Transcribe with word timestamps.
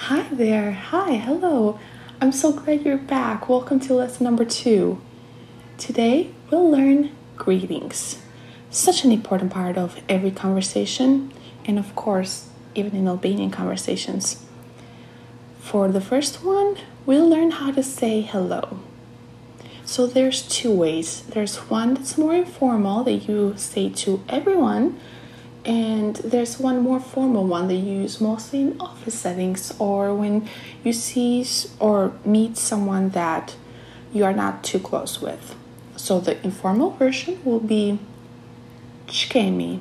Hi 0.00 0.28
there. 0.30 0.72
Hi, 0.72 1.14
hello. 1.14 1.78
I'm 2.20 2.32
so 2.32 2.52
glad 2.52 2.84
you're 2.84 2.98
back. 2.98 3.48
Welcome 3.48 3.80
to 3.80 3.94
lesson 3.94 4.24
number 4.24 4.44
two. 4.44 5.00
Today 5.78 6.30
we'll 6.50 6.70
learn 6.70 7.12
greetings. 7.36 8.20
Such 8.68 9.04
an 9.04 9.12
important 9.12 9.50
part 9.50 9.78
of 9.78 10.02
every 10.06 10.30
conversation, 10.30 11.32
and 11.64 11.78
of 11.78 11.94
course, 11.96 12.50
even 12.74 12.94
in 12.96 13.08
Albanian 13.08 13.50
conversations. 13.50 14.44
For 15.60 15.88
the 15.88 16.02
first 16.02 16.44
one, 16.44 16.76
we'll 17.06 17.28
learn 17.28 17.52
how 17.52 17.70
to 17.70 17.82
say 17.82 18.20
hello. 18.20 18.80
So 19.86 20.06
there's 20.06 20.42
two 20.42 20.72
ways. 20.72 21.22
There's 21.22 21.56
one 21.70 21.94
that's 21.94 22.18
more 22.18 22.34
informal 22.34 23.04
that 23.04 23.26
you 23.28 23.54
say 23.56 23.88
to 23.90 24.22
everyone 24.28 25.00
and 25.64 26.16
there's 26.16 26.58
one 26.58 26.80
more 26.80 27.00
formal 27.00 27.46
one 27.46 27.68
that 27.68 27.74
you 27.74 28.02
use 28.02 28.20
mostly 28.20 28.60
in 28.60 28.80
office 28.80 29.14
settings 29.14 29.72
or 29.78 30.14
when 30.14 30.48
you 30.82 30.92
see 30.92 31.46
or 31.80 32.12
meet 32.24 32.56
someone 32.56 33.10
that 33.10 33.56
you 34.12 34.24
are 34.24 34.32
not 34.32 34.62
too 34.62 34.78
close 34.78 35.22
with. 35.22 35.56
So 35.96 36.20
the 36.20 36.42
informal 36.44 36.90
version 36.90 37.40
will 37.44 37.60
be 37.60 37.98
chkemi. 39.06 39.80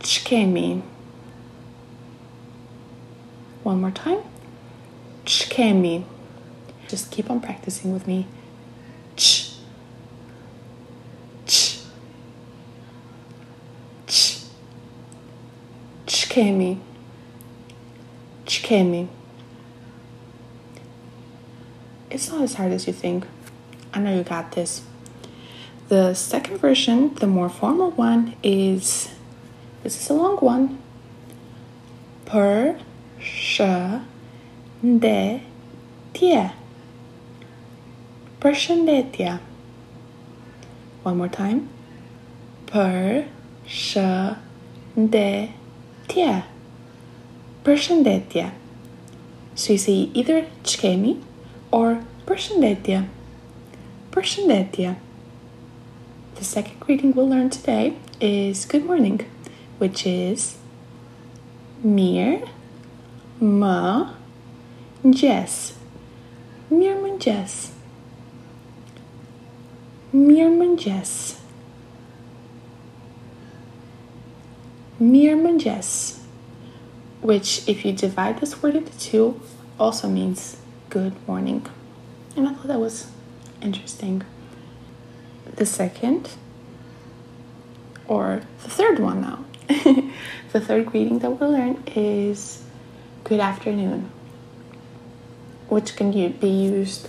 Chkemi. 0.00 0.82
One 3.64 3.80
more 3.80 3.90
time. 3.90 4.22
Chkemi. 5.24 6.04
Just 6.88 7.10
keep 7.10 7.30
on 7.30 7.40
practicing 7.40 7.92
with 7.92 8.06
me. 8.06 8.26
Chkemi. 16.32 16.78
Chkemi. 18.46 19.06
It's 22.08 22.30
not 22.30 22.40
as 22.40 22.54
hard 22.54 22.72
as 22.72 22.86
you 22.86 22.94
think. 22.94 23.26
I 23.92 24.00
know 24.00 24.16
you 24.16 24.22
got 24.22 24.52
this. 24.52 24.80
The 25.88 26.14
second 26.14 26.56
version, 26.56 27.12
the 27.16 27.26
more 27.26 27.50
formal 27.50 27.90
one, 27.90 28.34
is 28.42 29.10
this 29.82 30.00
is 30.00 30.08
a 30.08 30.14
long 30.14 30.38
one. 30.38 30.78
Per 32.24 32.78
shë 33.20 34.00
ndetje. 34.82 36.52
Përshëndetje. 38.40 39.38
One 41.02 41.18
more 41.18 41.28
time. 41.28 41.68
Për 42.72 43.26
shëndetje. 46.12 46.42
Tja. 46.42 46.44
Përshëndetje. 47.64 48.50
So 49.54 49.72
you 49.72 49.78
say 49.78 50.10
either 50.14 50.46
çkemi 50.64 51.20
or 51.70 52.02
përshëndetje. 52.26 53.06
Përshëndetje. 54.10 54.96
The 56.34 56.44
second 56.44 56.80
greeting 56.80 57.14
we'll 57.14 57.28
learn 57.28 57.50
today 57.50 57.94
is 58.20 58.64
good 58.66 58.84
morning, 58.84 59.24
which 59.78 60.06
is 60.06 60.56
mir 61.82 62.42
më 63.40 64.08
ngjes. 65.04 65.72
Mirë 66.70 66.98
më 67.02 67.10
ngjes. 67.16 67.54
Mirë 70.12 70.50
më 70.58 70.66
ngjes. 70.76 71.41
Mirmanjes, 75.02 76.20
which, 77.22 77.68
if 77.68 77.84
you 77.84 77.92
divide 77.92 78.38
this 78.38 78.62
word 78.62 78.76
into 78.76 78.96
two, 79.00 79.40
also 79.76 80.08
means 80.08 80.58
good 80.90 81.12
morning. 81.26 81.66
And 82.36 82.48
I 82.48 82.54
thought 82.54 82.68
that 82.68 82.78
was 82.78 83.10
interesting. 83.60 84.22
The 85.56 85.66
second, 85.66 86.30
or 88.06 88.42
the 88.62 88.70
third 88.70 89.00
one 89.00 89.22
now, 89.22 89.44
the 90.52 90.60
third 90.60 90.86
greeting 90.86 91.18
that 91.18 91.30
we'll 91.30 91.50
learn 91.50 91.82
is 91.96 92.62
good 93.24 93.40
afternoon, 93.40 94.08
which 95.68 95.96
can 95.96 96.12
be 96.12 96.48
used 96.48 97.08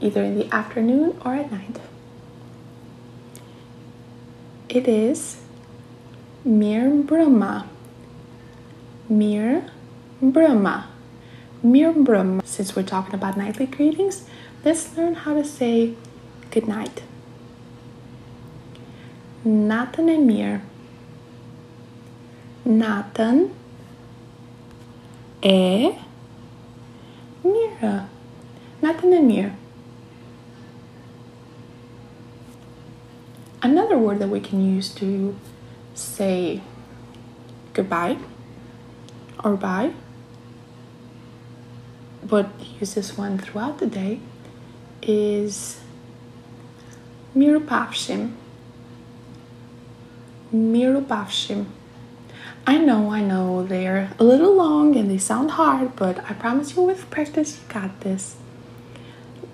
either 0.00 0.24
in 0.24 0.38
the 0.38 0.50
afternoon 0.50 1.20
or 1.22 1.34
at 1.34 1.52
night. 1.52 1.78
It 4.70 4.88
is 4.88 5.43
Mir 6.44 6.90
Brahma. 6.90 7.66
Mir 9.08 9.70
Brahma. 10.20 10.88
Mir 11.62 11.90
Brahma. 11.92 12.42
Since 12.44 12.76
we're 12.76 12.82
talking 12.82 13.14
about 13.14 13.38
nightly 13.38 13.64
greetings, 13.64 14.28
let's 14.62 14.94
learn 14.94 15.14
how 15.14 15.32
to 15.32 15.42
say 15.42 15.94
good 16.50 16.68
night. 16.68 17.02
Nathan 19.42 20.10
and 20.10 20.26
Mir. 20.26 20.60
Nathan 22.66 23.54
e 25.42 25.96
Mira. 27.42 28.08
Nathan 28.82 29.12
and 29.14 29.28
Mir. 29.28 29.56
Another 33.62 33.96
word 33.96 34.18
that 34.18 34.28
we 34.28 34.40
can 34.40 34.62
use 34.62 34.90
to 34.96 35.34
say 35.94 36.60
goodbye 37.72 38.18
or 39.42 39.56
bye, 39.56 39.92
but 42.22 42.48
use 42.80 42.94
this 42.94 43.16
one 43.16 43.38
throughout 43.38 43.78
the 43.78 43.86
day, 43.86 44.20
is 45.02 45.80
mirupavshim. 47.36 48.32
Mirupavshim. 50.52 51.66
I 52.66 52.78
know, 52.78 53.10
I 53.10 53.20
know, 53.20 53.64
they're 53.64 54.12
a 54.18 54.24
little 54.24 54.54
long 54.54 54.96
and 54.96 55.10
they 55.10 55.18
sound 55.18 55.52
hard, 55.52 55.96
but 55.96 56.18
I 56.30 56.32
promise 56.32 56.74
you 56.74 56.82
with 56.82 57.10
practice, 57.10 57.58
you 57.60 57.72
got 57.72 58.00
this. 58.00 58.36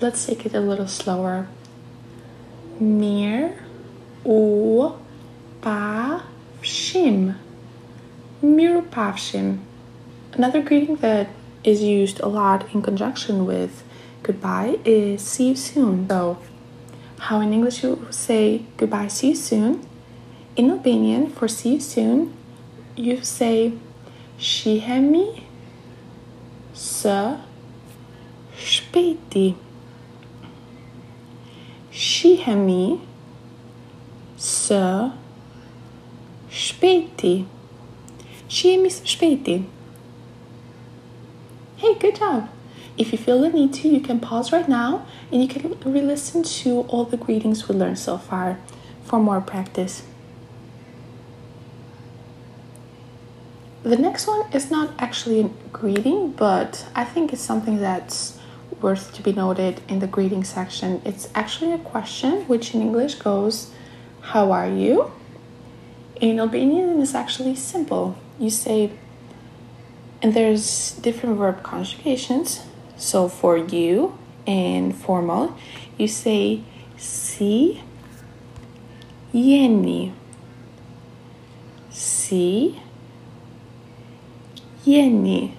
Let's 0.00 0.26
take 0.26 0.44
it 0.44 0.54
a 0.54 0.60
little 0.60 0.88
slower. 0.88 1.48
Mir 2.80 3.62
u 4.24 4.98
Pavshim. 5.66 7.36
Another 8.96 10.62
greeting 10.62 10.96
that 10.96 11.28
is 11.62 11.82
used 11.82 12.18
a 12.20 12.28
lot 12.28 12.72
in 12.72 12.80
conjunction 12.80 13.44
with 13.44 13.84
goodbye 14.22 14.78
is 14.86 15.20
see 15.20 15.48
you 15.48 15.56
soon. 15.56 16.08
So, 16.08 16.38
how 17.18 17.40
in 17.40 17.52
English 17.52 17.82
you 17.82 18.06
say 18.10 18.62
goodbye, 18.78 19.08
see 19.08 19.30
you 19.30 19.34
soon. 19.34 19.86
In 20.56 20.70
Albanian, 20.70 21.28
for 21.28 21.46
see 21.46 21.74
you 21.74 21.80
soon, 21.80 22.32
you 22.96 23.22
say 23.22 23.74
shihemi 24.38 25.42
së 26.74 27.40
shpejti. 28.56 29.56
Shihemi 31.92 33.00
së 34.38 35.12
Shpejti. 36.56 37.55
Shihemi 38.48 38.88
shpejti. 38.88 39.66
Hey, 41.76 41.94
good 41.94 42.16
job. 42.16 42.48
If 42.96 43.12
you 43.12 43.18
feel 43.18 43.40
the 43.40 43.50
need 43.50 43.74
to, 43.74 43.88
you 43.88 44.00
can 44.00 44.20
pause 44.20 44.52
right 44.52 44.68
now 44.68 45.06
and 45.30 45.42
you 45.42 45.48
can 45.48 45.78
re 45.84 46.00
listen 46.00 46.42
to 46.42 46.80
all 46.82 47.04
the 47.04 47.16
greetings 47.16 47.68
we 47.68 47.74
learned 47.74 47.98
so 47.98 48.16
far 48.16 48.58
for 49.04 49.18
more 49.18 49.40
practice. 49.40 50.02
The 53.82 53.96
next 53.96 54.26
one 54.26 54.50
is 54.52 54.70
not 54.70 54.94
actually 54.98 55.40
a 55.40 55.50
greeting, 55.72 56.32
but 56.32 56.88
I 56.94 57.04
think 57.04 57.32
it's 57.32 57.42
something 57.42 57.78
that's 57.78 58.38
worth 58.80 59.14
to 59.14 59.22
be 59.22 59.32
noted 59.32 59.80
in 59.88 60.00
the 60.00 60.06
greeting 60.06 60.44
section. 60.44 61.02
It's 61.04 61.28
actually 61.34 61.72
a 61.72 61.78
question, 61.78 62.42
which 62.48 62.74
in 62.74 62.80
English 62.80 63.16
goes, 63.16 63.70
How 64.20 64.50
are 64.50 64.68
you? 64.68 65.12
In 66.20 66.40
Albanian, 66.40 67.00
it's 67.02 67.14
actually 67.14 67.54
simple. 67.56 68.16
You 68.38 68.48
say, 68.48 68.90
and 70.22 70.32
there's 70.32 70.92
different 70.92 71.36
verb 71.36 71.62
conjugations. 71.62 72.62
So 72.96 73.28
for 73.28 73.58
you 73.58 74.16
and 74.46 74.96
formal, 74.96 75.54
you 75.98 76.08
say 76.08 76.62
si 76.96 77.82
jeni. 79.34 80.14
Si 81.90 82.80
jeni. 84.86 85.52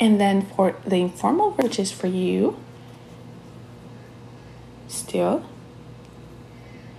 And 0.00 0.18
then 0.18 0.42
for 0.46 0.76
the 0.86 0.96
informal 0.96 1.50
verb, 1.50 1.64
which 1.64 1.78
is 1.78 1.92
for 1.92 2.06
you, 2.06 2.56
still, 4.86 5.44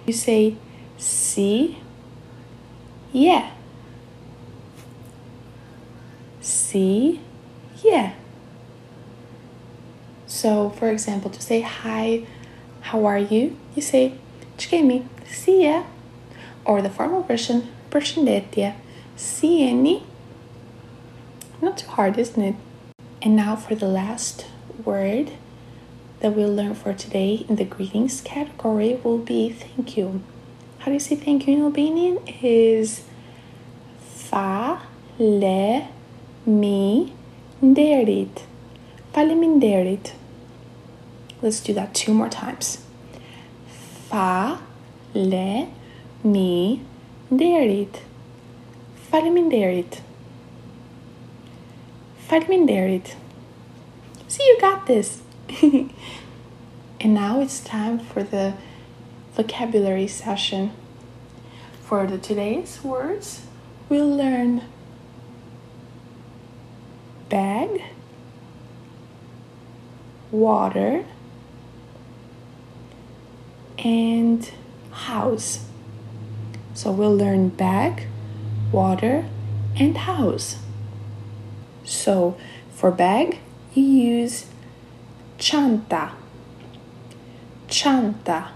you 0.05 0.13
say 0.13 0.57
si 0.97 1.79
yeah. 3.11 3.51
See, 6.41 7.19
yeah. 7.83 8.13
So, 10.27 10.69
for 10.69 10.89
example, 10.89 11.29
to 11.31 11.41
say 11.41 11.61
hi, 11.61 12.25
how 12.81 13.05
are 13.05 13.17
you? 13.17 13.57
You 13.75 13.81
say 13.81 14.13
Çkemi, 14.57 15.05
see 15.27 15.63
ya. 15.63 15.83
Or 16.65 16.81
the 16.81 16.89
formal 16.89 17.23
version, 17.23 17.67
Përshëndetje, 17.89 18.75
Sieni. 19.17 20.03
Not 21.61 21.79
too 21.79 21.87
hard, 21.87 22.17
isn't 22.17 22.41
it? 22.41 22.55
And 23.21 23.35
now 23.35 23.55
for 23.55 23.75
the 23.75 23.87
last 23.87 24.45
word 24.85 25.31
that 26.19 26.35
we'll 26.35 26.53
learn 26.53 26.75
for 26.75 26.93
today 26.93 27.45
in 27.49 27.55
the 27.55 27.65
greetings 27.65 28.21
category 28.21 28.99
will 29.03 29.17
be 29.17 29.49
thank 29.49 29.97
you. 29.97 30.21
How 30.89 30.91
do 30.91 30.95
you 30.95 30.99
say 31.01 31.17
thank 31.17 31.45
you 31.45 31.53
in 31.53 31.61
Albanian? 31.61 32.17
Is 32.41 33.03
fa 33.99 34.81
le 35.19 35.87
mi 36.47 37.13
nderit. 37.61 38.41
Faleminderit. 39.13 40.13
Let's 41.43 41.59
do 41.59 41.75
that 41.75 41.93
two 41.93 42.11
more 42.11 42.27
times. 42.27 42.83
Fa 43.67 44.59
le 45.13 45.67
mi 46.23 46.81
nderit. 47.31 47.99
Faleminderit. 49.11 50.01
Faleminderit. 52.27 53.15
See, 54.27 54.43
you 54.43 54.57
got 54.59 54.87
this. 54.87 55.21
and 55.61 55.93
now 57.13 57.41
it's 57.41 57.59
time 57.59 57.99
for 57.99 58.23
the 58.23 58.55
vocabulary 59.35 60.07
session. 60.07 60.71
For 61.89 62.05
the 62.05 62.19
today's 62.19 62.83
words, 62.83 63.41
we'll 63.89 64.15
learn 64.15 64.61
bag, 67.29 67.81
water, 70.29 71.03
and 73.79 74.51
house. 74.91 75.65
So 76.75 76.91
we'll 76.91 77.17
learn 77.17 77.49
bag, 77.49 78.05
water, 78.71 79.25
and 79.75 79.97
house. 79.97 80.57
So 81.85 82.37
for 82.69 82.91
bag, 82.91 83.39
you 83.73 83.81
use 83.83 84.45
chanta. 85.39 86.11
Chanta. 87.67 88.49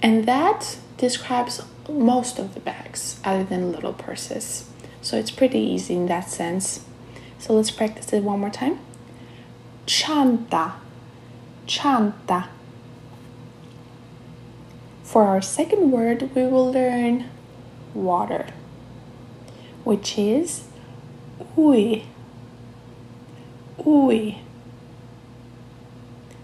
And 0.00 0.24
that 0.26 0.78
describes 0.96 1.60
most 1.88 2.38
of 2.38 2.54
the 2.54 2.60
bags 2.60 3.20
other 3.24 3.44
than 3.44 3.72
little 3.72 3.92
purses. 3.92 4.68
So 5.00 5.16
it's 5.16 5.30
pretty 5.30 5.58
easy 5.58 5.94
in 5.94 6.06
that 6.06 6.30
sense. 6.30 6.84
So 7.38 7.54
let's 7.54 7.70
practice 7.70 8.12
it 8.12 8.22
one 8.22 8.40
more 8.40 8.50
time. 8.50 8.78
Chanta. 9.86 10.74
Chanta. 11.66 12.48
For 15.02 15.24
our 15.24 15.42
second 15.42 15.90
word, 15.90 16.30
we 16.34 16.46
will 16.46 16.72
learn 16.72 17.28
water, 17.94 18.46
which 19.84 20.16
is 20.16 20.68
ui. 21.58 22.06
Ui. 23.84 24.38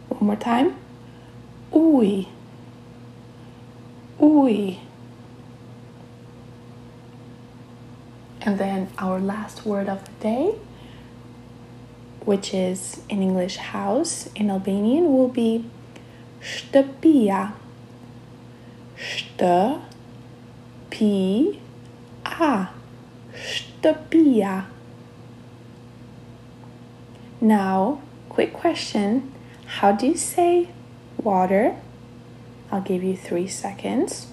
One 0.09 0.27
more 0.27 0.37
time. 0.37 0.77
Ui. 1.75 2.29
Ui. 4.21 4.81
And 8.49 8.57
then 8.59 8.89
our 8.97 9.21
last 9.21 9.67
word 9.67 9.91
of 9.91 10.03
the 10.07 10.13
day, 10.23 10.55
which 12.25 12.55
is 12.55 13.03
in 13.11 13.21
English 13.21 13.57
house, 13.57 14.31
in 14.35 14.49
Albanian 14.49 15.13
will 15.13 15.29
be 15.29 15.67
shtëpia. 16.41 17.53
Shtëpia. 18.97 19.91
Shtëpia. 23.35 24.65
Now, 27.43 28.01
quick 28.31 28.55
question. 28.55 29.31
How 29.67 29.93
do 29.93 30.07
you 30.07 30.17
say 30.17 30.71
water? 31.23 31.77
I'll 32.73 32.81
give 32.81 33.05
you 33.05 33.15
three 33.15 33.47
seconds. 33.47 34.29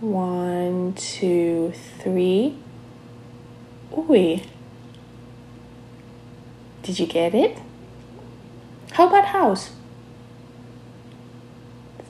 One, 0.00 0.94
two, 0.94 1.74
three. 1.98 2.56
Ui. 3.96 4.42
Did 6.82 6.98
you 6.98 7.06
get 7.06 7.34
it? 7.34 7.58
How 8.92 9.08
about 9.08 9.26
house? 9.26 9.70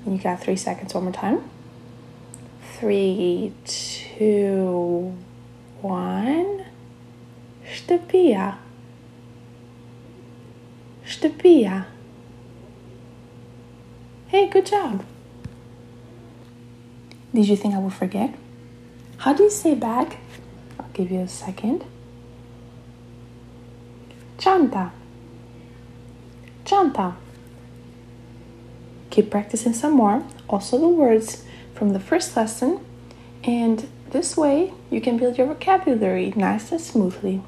You 0.07 0.19
got 0.19 0.41
three 0.41 0.57
seconds 0.57 0.95
one 0.95 1.05
more 1.05 1.13
time. 1.13 1.49
Three, 2.79 3.53
two, 3.65 5.17
one. 5.81 6.65
Shtëpia. 7.65 8.59
Shtëpia. 11.05 11.87
Hey, 14.29 14.49
good 14.49 14.67
job. 14.67 15.05
Did 17.35 17.49
you 17.49 17.57
think 17.57 17.75
I 17.75 17.79
would 17.79 17.93
forget? 17.93 18.35
How 19.19 19.33
do 19.33 19.45
you 19.45 19.51
say 19.51 19.75
bag? 19.75 20.19
Give 20.97 21.11
you 21.11 21.21
a 21.21 21.29
second. 21.29 21.85
Chanta. 24.39 24.93
Chanta. 26.65 27.17
Keep 29.11 29.31
practicing 29.31 29.75
some 29.75 29.93
more. 29.93 30.25
Also, 30.49 30.79
the 30.79 30.89
words 30.89 31.45
from 31.75 31.91
the 31.93 32.01
first 32.01 32.35
lesson. 32.35 32.81
And 33.45 33.87
this 34.09 34.39
way, 34.39 34.73
you 34.89 35.03
can 35.03 35.19
build 35.19 35.37
your 35.37 35.49
vocabulary 35.49 36.33
nice 36.35 36.73
and 36.73 36.81
smoothly. 36.81 37.43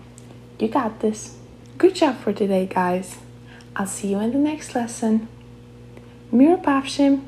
You 0.59 0.69
got 0.69 1.01
this. 1.01 1.35
Good 1.79 1.95
job 1.95 2.19
for 2.19 2.35
today, 2.35 2.67
guys. 2.67 3.17
I'll 3.75 3.87
see 3.87 4.09
you 4.09 4.21
in 4.21 4.33
the 4.33 4.39
next 4.39 4.75
lesson. 4.75 5.27
Pafshim! 6.31 7.28